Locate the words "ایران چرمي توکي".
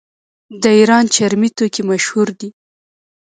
0.77-1.81